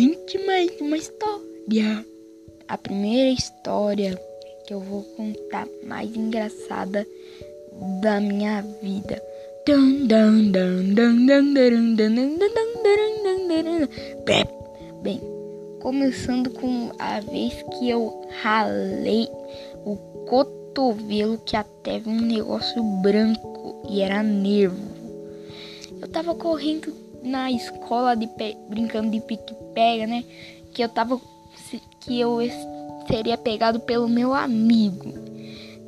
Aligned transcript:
somente 0.00 0.38
mais 0.46 0.80
uma 0.80 0.96
história. 0.96 2.06
A 2.66 2.78
primeira 2.78 3.28
história 3.38 4.18
que 4.66 4.72
eu 4.72 4.80
vou 4.80 5.02
contar 5.02 5.68
mais 5.84 6.16
engraçada 6.16 7.06
da 8.00 8.18
minha 8.18 8.62
vida. 8.82 9.22
Bem, 15.02 15.20
começando 15.82 16.48
com 16.48 16.92
a 16.98 17.20
vez 17.20 17.52
que 17.78 17.90
eu 17.90 18.26
ralei 18.40 19.28
o 19.84 19.96
cotovelo 20.26 21.36
que 21.44 21.56
até 21.56 21.98
vi 21.98 22.08
um 22.08 22.22
negócio 22.22 22.82
branco 23.02 23.82
e 23.90 24.00
era 24.00 24.22
nervo. 24.22 24.80
Eu 26.00 26.08
tava 26.08 26.34
correndo 26.34 27.09
na 27.22 27.50
escola 27.50 28.14
de 28.14 28.28
brincando 28.68 29.10
de 29.10 29.20
pique-pega, 29.20 30.06
né? 30.06 30.24
Que 30.72 30.82
eu 30.82 30.88
tava 30.88 31.20
que 32.00 32.18
eu 32.18 32.38
seria 33.06 33.36
pegado 33.36 33.80
pelo 33.80 34.08
meu 34.08 34.32
amigo. 34.32 35.12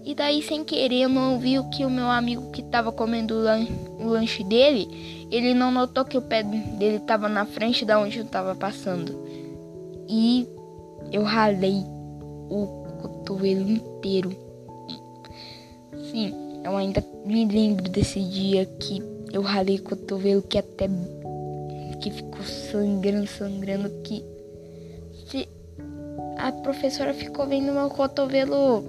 E 0.05 0.15
daí, 0.15 0.43
sem 0.43 0.65
querer, 0.65 1.03
eu 1.03 1.09
não 1.09 1.39
vi 1.39 1.55
que 1.71 1.85
o 1.85 1.91
meu 1.91 2.11
amigo 2.11 2.51
que 2.51 2.63
tava 2.63 2.91
comendo 2.91 3.35
o, 3.35 3.43
lan 3.43 3.67
o 4.01 4.07
lanche 4.09 4.43
dele, 4.43 5.27
ele 5.31 5.55
não 5.55 5.71
notou 5.71 6.05
que 6.05 6.19
o 6.19 6.23
pé 6.23 6.43
dele 6.43 6.99
tava 7.01 7.29
na 7.29 7.47
frente 7.47 7.85
da 7.85 8.01
onde 8.01 8.19
eu 8.19 8.25
tava 8.25 8.55
passando. 8.55 9.17
E 10.09 10.47
eu 11.13 11.23
ralei 11.23 11.85
o 12.51 12.67
cotovelo 13.01 13.71
inteiro. 13.71 14.37
Sim, 16.11 16.35
eu 16.65 16.77
ainda 16.77 17.03
me 17.25 17.45
lembro 17.45 17.89
desse 17.89 18.21
dia 18.21 18.67
que 18.67 19.01
eu 19.33 19.41
ralei 19.41 19.77
o 19.77 19.83
cotovelo 19.83 20.43
que 20.43 20.59
até 20.59 20.89
que 22.03 22.11
ficou 22.11 22.43
sangrando, 22.43 23.27
sangrando 23.29 23.89
que 24.03 24.25
se 25.27 25.49
a 26.37 26.51
professora 26.51 27.15
ficou 27.15 27.47
vendo 27.47 27.73
meu 27.73 27.89
cotovelo 27.89 28.83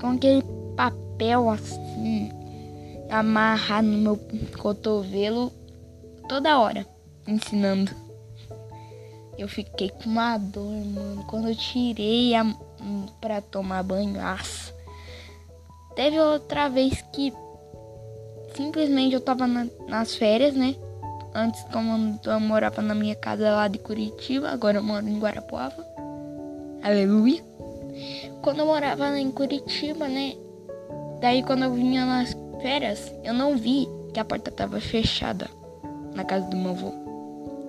com 0.00 0.10
aquele 0.10 0.42
papel 0.76 1.50
assim 1.50 2.30
amarrado 3.10 3.88
no 3.88 3.98
meu 3.98 4.20
cotovelo 4.58 5.52
toda 6.28 6.58
hora 6.58 6.86
ensinando. 7.26 7.90
Eu 9.36 9.48
fiquei 9.48 9.90
com 9.90 10.10
uma 10.10 10.38
dor, 10.38 10.70
mano. 10.70 11.24
Quando 11.26 11.48
eu 11.48 11.56
tirei 11.56 12.34
a, 12.34 12.44
pra 13.20 13.40
tomar 13.40 13.82
banho, 13.82 14.12
nossa. 14.12 14.72
Teve 15.96 16.20
outra 16.20 16.68
vez 16.68 17.02
que 17.12 17.32
simplesmente 18.54 19.14
eu 19.14 19.20
tava 19.20 19.46
na, 19.46 19.66
nas 19.88 20.14
férias, 20.14 20.54
né? 20.54 20.76
Antes, 21.34 21.64
como 21.72 22.18
eu 22.24 22.40
morava 22.40 22.82
na 22.82 22.94
minha 22.94 23.14
casa 23.14 23.50
lá 23.50 23.66
de 23.66 23.78
Curitiba, 23.78 24.50
agora 24.50 24.78
eu 24.78 24.82
moro 24.82 25.08
em 25.08 25.18
Guarapuava. 25.18 25.86
Aleluia. 26.82 27.42
Quando 28.42 28.60
eu 28.60 28.66
morava 28.66 29.18
em 29.18 29.30
Curitiba, 29.30 30.08
né? 30.08 30.34
Daí 31.20 31.42
quando 31.42 31.64
eu 31.64 31.72
vinha 31.72 32.04
nas 32.04 32.36
férias, 32.60 33.10
eu 33.24 33.32
não 33.32 33.56
vi 33.56 33.88
que 34.12 34.20
a 34.20 34.24
porta 34.24 34.50
tava 34.50 34.78
fechada 34.78 35.48
na 36.14 36.22
casa 36.22 36.46
do 36.48 36.56
meu 36.56 36.72
avô. 36.72 36.92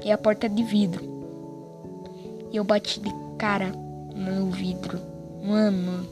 E 0.04 0.12
a 0.12 0.18
porta 0.18 0.48
é 0.48 0.50
de 0.50 0.64
vidro. 0.64 1.02
E 2.52 2.58
eu 2.58 2.66
bati 2.66 3.00
de 3.00 3.10
cara 3.38 3.72
no 4.14 4.52
vidro. 4.52 5.00
Mano. 5.42 6.06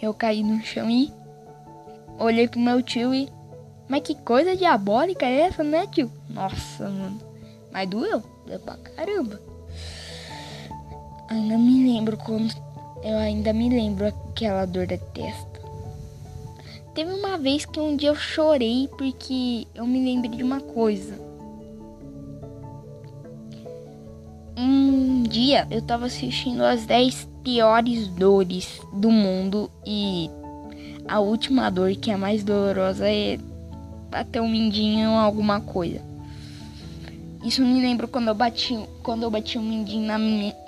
Eu 0.00 0.14
caí 0.14 0.42
no 0.42 0.60
chão 0.60 0.88
e 0.88 1.12
olhei 2.18 2.46
pro 2.46 2.60
meu 2.60 2.80
tio 2.82 3.12
e 3.12 3.28
mas 3.88 4.02
que 4.02 4.14
coisa 4.14 4.56
diabólica 4.56 5.24
é 5.24 5.42
essa, 5.42 5.62
né, 5.62 5.86
tio? 5.86 6.10
Nossa, 6.28 6.88
mano. 6.88 7.20
Mas 7.72 7.88
doeu. 7.88 8.22
Doeu 8.46 8.60
pra 8.60 8.76
caramba. 8.76 9.40
Ainda 11.28 11.56
me 11.56 11.92
lembro 11.92 12.16
quando. 12.16 12.54
Eu 13.02 13.18
ainda 13.18 13.52
me 13.52 13.68
lembro 13.68 14.06
aquela 14.06 14.64
dor 14.64 14.86
da 14.86 14.98
testa. 14.98 15.60
Teve 16.94 17.12
uma 17.12 17.36
vez 17.36 17.66
que 17.66 17.78
um 17.78 17.94
dia 17.94 18.08
eu 18.08 18.16
chorei 18.16 18.88
porque 18.96 19.66
eu 19.74 19.86
me 19.86 20.02
lembrei 20.02 20.36
de 20.36 20.42
uma 20.42 20.60
coisa. 20.60 21.14
Um 24.56 25.22
dia 25.24 25.68
eu 25.70 25.82
tava 25.82 26.06
assistindo 26.06 26.62
as 26.62 26.86
10 26.86 27.28
piores 27.44 28.08
dores 28.08 28.80
do 28.94 29.10
mundo 29.10 29.70
e 29.86 30.30
a 31.06 31.20
última 31.20 31.70
dor 31.70 31.94
que 31.94 32.10
é 32.10 32.14
a 32.14 32.18
mais 32.18 32.42
dolorosa 32.42 33.08
é 33.08 33.38
bater 34.16 34.40
um 34.40 34.48
mindinho 34.48 35.10
alguma 35.10 35.60
coisa. 35.60 36.00
Isso 37.44 37.60
me 37.62 37.80
lembra 37.82 38.06
quando 38.06 38.28
eu 38.28 38.34
bati, 38.34 38.74
quando 39.02 39.24
eu 39.24 39.30
bati 39.30 39.58
um 39.58 39.62
mindinho 39.62 40.06
na, 40.06 40.18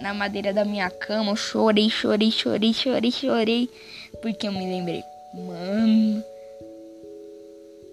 na 0.01 0.13
madeira 0.13 0.53
da 0.53 0.67
minha 0.67 0.91
cama. 0.91 1.33
Eu 1.33 1.37
chorei, 1.37 1.89
chorei, 1.89 2.31
chorei, 2.31 2.75
chorei, 2.75 3.11
chorei. 3.11 3.71
Porque 4.21 4.47
eu 4.47 4.53
me 4.53 4.67
lembrei, 4.67 5.03
mano. 5.35 6.23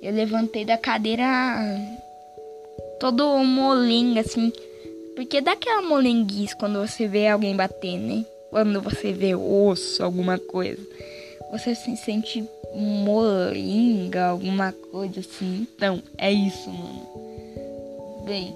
Eu 0.01 0.13
levantei 0.13 0.65
da 0.65 0.77
cadeira 0.77 1.25
todo 2.99 3.37
molenga, 3.43 4.19
assim. 4.19 4.51
Porque 5.15 5.39
dá 5.39 5.53
aquela 5.53 5.81
molenguice 5.81 6.55
quando 6.57 6.85
você 6.85 7.07
vê 7.07 7.29
alguém 7.29 7.55
bater, 7.55 7.97
né? 7.97 8.25
Quando 8.51 8.81
você 8.81 9.13
vê 9.13 9.33
osso, 9.33 10.03
alguma 10.03 10.37
coisa. 10.37 10.85
Você 11.51 11.75
se 11.75 11.95
sente 11.95 12.43
moringa, 12.75 14.27
alguma 14.27 14.73
coisa 14.91 15.19
assim. 15.21 15.67
Então, 15.75 16.01
é 16.17 16.31
isso, 16.31 16.69
mano. 16.69 17.07
Bem, 18.25 18.53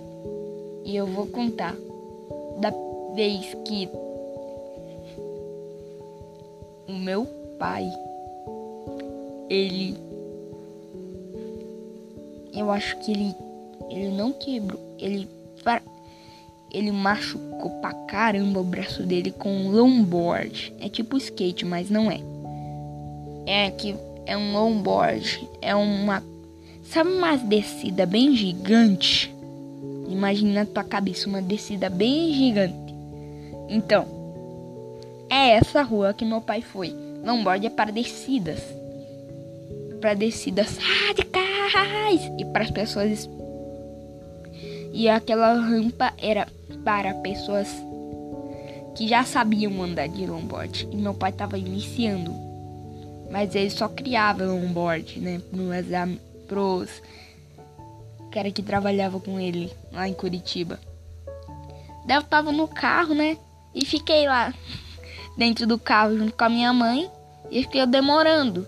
e 0.83 0.95
eu 0.95 1.05
vou 1.05 1.28
contar 1.28 1.75
da 2.59 2.73
vez 3.16 3.55
que 3.66 3.88
o 6.88 6.94
meu 6.94 7.25
pai, 7.59 7.89
ele. 9.49 9.95
Eu 12.53 12.72
acho 12.72 12.97
que 12.97 13.11
ele. 13.11 13.35
Ele 13.89 14.09
não 14.09 14.33
quebrou. 14.33 14.79
Ele. 14.97 15.28
Ele 16.72 16.91
machucou 16.91 17.72
pra 17.81 17.94
caramba 17.94 18.59
o 18.59 18.63
braço 18.63 19.03
dele 19.03 19.31
com 19.31 19.49
um 19.49 19.72
longboard. 19.72 20.73
É 20.79 20.88
tipo 20.88 21.17
skate, 21.17 21.66
mas 21.66 21.89
não 21.89 22.11
é. 22.11 22.19
É 23.49 23.71
que 23.71 23.95
é 24.27 24.37
um 24.37 24.53
longboard, 24.53 25.49
é 25.59 25.73
uma 25.73 26.21
sabe 26.83 27.09
uma 27.09 27.35
descida 27.35 28.05
bem 28.05 28.35
gigante? 28.35 29.33
Imagina 30.07 30.59
na 30.59 30.65
tua 30.67 30.83
cabeça 30.83 31.27
uma 31.27 31.41
descida 31.41 31.89
bem 31.89 32.31
gigante. 32.31 32.93
Então, 33.67 34.05
é 35.31 35.55
essa 35.55 35.81
rua 35.81 36.13
que 36.13 36.25
meu 36.25 36.41
pai 36.41 36.61
foi. 36.61 36.93
Longboard 37.25 37.65
é 37.65 37.69
para 37.71 37.91
descidas. 37.91 38.61
Para 39.99 40.13
descidas 40.13 40.77
radicais 40.77 42.31
e 42.37 42.45
para 42.45 42.63
as 42.63 42.71
pessoas 42.71 43.27
e 44.93 45.07
aquela 45.07 45.53
rampa 45.53 46.13
era 46.17 46.47
para 46.83 47.13
pessoas 47.16 47.67
que 48.95 49.07
já 49.07 49.23
sabiam 49.23 49.81
andar 49.81 50.07
de 50.07 50.25
longboard 50.25 50.87
e 50.91 50.95
meu 50.95 51.13
pai 51.13 51.29
estava 51.31 51.57
iniciando 51.57 52.48
mas 53.31 53.56
ele 53.56 53.69
só 53.69 53.88
criava 53.88 54.44
um 54.45 54.72
board, 54.72 55.19
né? 55.19 55.41
Pros 56.47 57.01
cara 58.29 58.51
que 58.51 58.62
trabalhava 58.62 59.19
com 59.19 59.40
ele 59.40 59.72
lá 59.91 60.07
em 60.07 60.13
Curitiba. 60.13 60.79
Daí 62.06 62.17
eu 62.17 62.23
tava 62.23 62.51
no 62.51 62.67
carro, 62.67 63.13
né? 63.13 63.38
E 63.73 63.85
fiquei 63.85 64.28
lá 64.28 64.53
dentro 65.38 65.67
do 65.67 65.78
carro 65.78 66.17
junto 66.17 66.34
com 66.34 66.44
a 66.44 66.50
minha 66.50 66.72
mãe 66.72 67.09
e 67.51 67.63
fiquei 67.63 67.85
demorando 67.85 68.67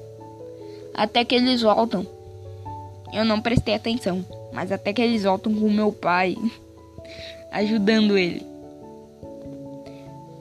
até 0.93 1.23
que 1.23 1.35
eles 1.35 1.61
voltam. 1.61 2.05
Eu 3.13 3.25
não 3.25 3.41
prestei 3.41 3.75
atenção, 3.75 4.25
mas 4.53 4.71
até 4.71 4.93
que 4.93 5.01
eles 5.01 5.23
voltam 5.23 5.53
com 5.53 5.65
o 5.65 5.71
meu 5.71 5.91
pai 5.91 6.35
ajudando 7.51 8.17
ele. 8.17 8.45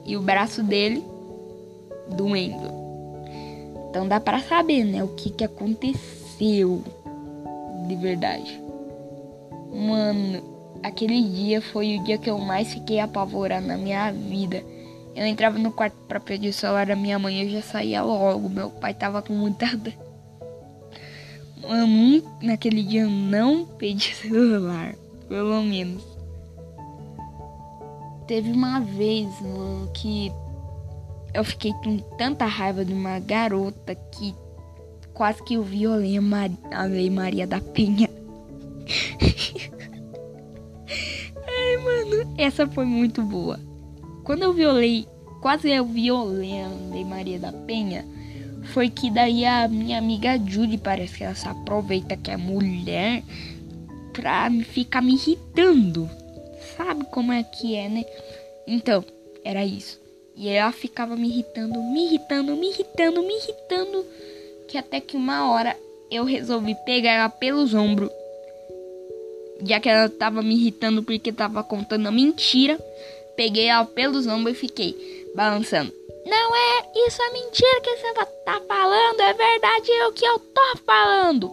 E 0.05 0.17
o 0.17 0.23
braço 0.23 0.63
dele 0.63 1.05
doendo. 2.09 2.80
Então 3.91 4.07
dá 4.07 4.21
para 4.21 4.39
saber, 4.39 4.85
né, 4.85 5.03
o 5.03 5.09
que 5.09 5.31
que 5.31 5.43
aconteceu 5.43 6.83
de 7.89 7.97
verdade. 7.97 8.63
Mano, 9.73 10.43
aquele 10.81 11.21
dia 11.23 11.61
foi 11.61 11.99
o 11.99 12.05
dia 12.05 12.17
que 12.17 12.31
eu 12.31 12.39
mais 12.39 12.73
fiquei 12.73 13.01
apavorado 13.01 13.67
na 13.67 13.77
minha 13.77 14.13
vida. 14.13 14.63
Eu 15.15 15.27
entrava 15.27 15.59
no 15.59 15.73
quarto 15.73 15.97
para 16.07 16.21
pedir 16.21 16.51
o 16.51 16.53
celular 16.53 16.87
da 16.87 16.95
minha 16.95 17.19
mãe, 17.19 17.43
eu 17.43 17.51
já 17.51 17.63
saía 17.63 18.01
logo. 18.01 18.49
Meu 18.49 18.71
pai 18.71 18.95
tava 18.95 19.21
com 19.23 19.33
muita 19.33 19.67
Mano, 21.69 22.23
naquele 22.41 22.83
dia 22.83 23.03
eu 23.03 23.11
não 23.11 23.67
pedi 23.67 24.15
celular, 24.15 24.95
pelo 25.29 25.63
menos. 25.63 26.03
Teve 28.27 28.53
uma 28.53 28.79
vez, 28.81 29.27
mano, 29.41 29.91
que 29.93 30.33
eu 31.33 31.45
fiquei 31.45 31.73
com 31.75 31.99
tanta 32.17 32.45
raiva 32.45 32.85
de 32.85 32.93
uma 32.93 33.19
garota 33.19 33.95
que 33.95 34.35
quase 35.15 35.43
que 35.43 35.55
eu 35.55 35.63
violei 35.63 36.17
a, 36.17 36.23
Mar 36.23 36.51
a 36.73 36.85
Lei 36.85 37.11
Maria 37.11 37.47
da 37.47 37.61
Penha. 37.61 38.09
Ai, 41.47 41.77
mano, 41.77 42.35
essa 42.39 42.67
foi 42.67 42.85
muito 42.85 43.23
boa. 43.23 43.61
Quando 44.25 44.43
eu 44.43 44.53
violei, 44.53 45.07
quase 45.41 45.71
eu 45.71 45.85
violei 45.85 46.63
a 46.63 46.69
Lei 46.91 47.05
Maria 47.05 47.39
da 47.39 47.53
Penha, 47.53 48.05
foi 48.73 48.89
que 48.89 49.11
daí 49.11 49.45
a 49.45 49.69
minha 49.69 49.99
amiga 49.99 50.39
Julie 50.39 50.79
parece 50.79 51.19
que 51.19 51.25
ela 51.25 51.35
se 51.35 51.49
aproveita 51.49 52.17
que 52.17 52.31
é 52.31 52.37
mulher 52.37 53.23
pra 54.13 54.51
ficar 54.65 55.03
me 55.03 55.15
irritando. 55.15 56.09
Sabe 56.77 57.05
como 57.11 57.33
é 57.33 57.43
que 57.43 57.75
é, 57.75 57.89
né? 57.89 58.05
Então, 58.67 59.05
era 59.45 59.65
isso. 59.65 60.01
E 60.37 60.49
ela 60.49 60.73
ficava 60.73 61.17
me 61.17 61.29
irritando, 61.29 61.83
me 61.83 62.07
irritando, 62.07 62.57
me 62.57 62.71
irritando, 62.71 63.23
me 63.23 63.35
irritando. 63.37 64.07
Que 64.69 64.79
até 64.79 65.01
que 65.01 65.17
uma 65.17 65.51
hora 65.51 65.77
eu 66.11 66.25
resolvi 66.25 66.75
pegar 66.85 67.13
ela 67.13 67.29
pelos 67.29 67.75
ombros. 67.75 68.11
Já 69.63 69.79
que 69.79 69.89
ela 69.89 70.09
tava 70.09 70.43
me 70.43 70.55
irritando 70.55 71.03
porque 71.03 71.33
tava 71.33 71.63
contando 71.63 72.07
a 72.07 72.11
mentira. 72.11 72.79
Peguei 73.37 73.67
ela 73.67 73.85
pelos 73.85 74.27
ombros 74.27 74.57
e 74.57 74.61
fiquei 74.61 75.27
balançando. 75.35 75.93
Não 76.27 76.55
é, 76.55 77.07
isso 77.07 77.23
é 77.23 77.33
mentira 77.33 77.81
que 77.81 77.97
você 77.97 78.15
tá 78.45 78.61
falando, 78.69 79.21
é 79.21 79.33
verdade 79.33 79.91
o 80.09 80.13
que 80.13 80.25
eu 80.25 80.39
tô 80.39 80.77
falando. 80.85 81.51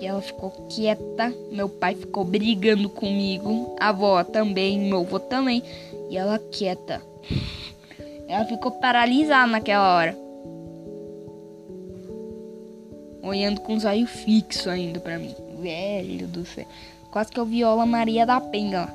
E 0.00 0.06
ela 0.06 0.20
ficou 0.20 0.50
quieta, 0.68 1.32
meu 1.52 1.68
pai 1.68 1.94
ficou 1.94 2.24
brigando 2.24 2.88
comigo, 2.88 3.76
a 3.78 3.90
avó 3.90 4.24
também, 4.24 4.78
meu 4.78 5.00
avô 5.00 5.20
também, 5.20 5.62
e 6.08 6.16
ela 6.16 6.38
quieta. 6.38 7.02
Ela 8.28 8.44
ficou 8.44 8.72
paralisada 8.72 9.46
naquela 9.46 9.96
hora. 9.96 10.16
Olhando 13.22 13.60
com 13.60 13.74
os 13.74 13.84
olhos 13.84 14.10
fixos 14.10 14.68
ainda 14.68 15.00
pra 15.00 15.18
mim. 15.18 15.34
Velho 15.60 16.26
do 16.28 16.46
céu. 16.46 16.66
Quase 17.10 17.32
que 17.32 17.40
eu 17.40 17.44
viola 17.44 17.84
Maria 17.84 18.24
da 18.24 18.40
Penha. 18.40 18.88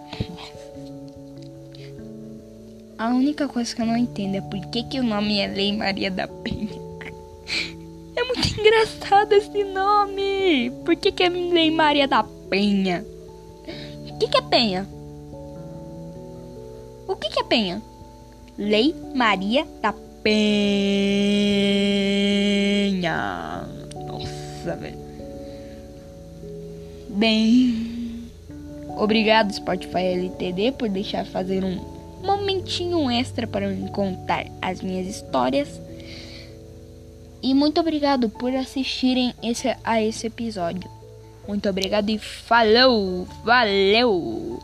A 2.98 3.10
única 3.10 3.48
coisa 3.50 3.76
que 3.76 3.82
eu 3.82 3.86
não 3.86 3.98
entendo 3.98 4.36
é 4.36 4.42
por 4.42 4.60
que, 4.68 4.84
que 4.84 5.00
o 5.00 5.04
nome 5.04 5.38
é 5.38 5.48
Lei 5.48 5.76
Maria 5.76 6.10
da 6.10 6.28
Penha. 6.28 6.86
É 8.16 8.24
muito 8.24 8.60
engraçado 8.60 9.34
esse 9.34 9.66
nome. 9.66 10.72
Por 10.86 10.96
que, 10.96 11.12
que 11.12 11.24
é 11.24 11.28
Lei 11.28 11.70
Maria 11.70 12.08
da 12.08 12.24
Penha? 12.50 13.06
O 14.10 14.18
que, 14.18 14.30
que 14.30 14.38
é 14.38 14.42
Penha? 14.42 14.88
O 17.06 17.16
que, 17.18 17.30
que 17.30 17.40
é 17.42 17.44
Penha? 17.44 17.82
Lei 18.58 18.96
Maria 19.14 19.68
da 19.82 19.94
Penha. 20.24 20.66
Nossa, 24.08 24.76
velho. 24.76 24.98
Bem. 27.10 28.24
Obrigado, 28.98 29.54
Spotify 29.54 30.06
LTD, 30.14 30.72
por 30.72 30.90
deixar 30.90 31.26
fazer 31.26 31.64
um 31.64 31.76
momentinho 32.24 33.12
extra 33.12 33.46
para 33.46 33.68
me 33.68 33.90
contar 33.92 34.46
as 34.62 34.82
minhas 34.82 35.08
histórias. 35.08 35.82
E 37.44 37.54
muito 37.54 37.80
obrigado 37.80 38.30
por 38.30 38.56
assistirem 38.56 39.34
esse, 39.44 39.76
a 39.84 40.02
esse 40.02 40.28
episódio. 40.28 40.90
Muito 41.48 41.70
obrigado 41.70 42.10
e 42.10 42.18
falou! 42.18 43.28
Valeu! 43.44 44.60